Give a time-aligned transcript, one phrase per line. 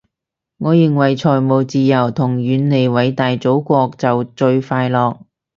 [0.57, 5.25] 我認為財務自由同遠離偉大祖國就最快樂